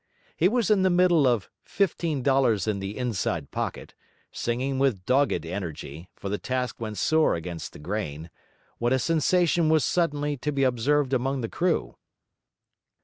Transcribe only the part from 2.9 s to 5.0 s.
Inside Pocket,' singing